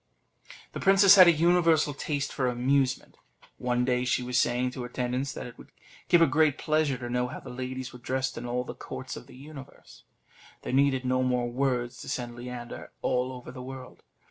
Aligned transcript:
The 0.71 0.79
princess 0.79 1.13
had 1.13 1.27
a 1.27 1.31
universal 1.31 1.93
taste 1.93 2.33
for 2.33 2.47
amusement. 2.47 3.17
One 3.59 3.85
day, 3.85 4.03
she 4.03 4.23
was 4.23 4.39
saying 4.41 4.71
to 4.71 4.81
her 4.81 4.87
attendants 4.89 5.31
that 5.33 5.45
it 5.45 5.59
would 5.59 5.71
give 6.07 6.21
her 6.21 6.25
great 6.27 6.57
pleasure 6.57 6.97
to 6.97 7.07
know 7.07 7.27
how 7.27 7.39
the 7.39 7.51
ladies 7.51 7.93
were 7.93 7.99
dressed 7.99 8.35
in 8.35 8.47
all 8.47 8.63
the 8.63 8.73
courts 8.73 9.15
of 9.15 9.27
the 9.27 9.35
universe. 9.35 10.05
There 10.63 10.73
needed 10.73 11.05
no 11.05 11.21
more 11.21 11.51
words 11.51 11.99
to 12.01 12.09
send 12.09 12.35
Leander 12.35 12.91
all 13.03 13.31
over 13.31 13.51
the 13.51 13.61
world. 13.61 14.01